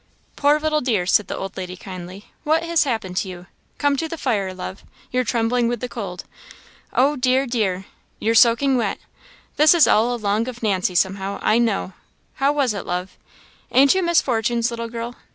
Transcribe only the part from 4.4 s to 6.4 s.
love, you're trembling with the cold.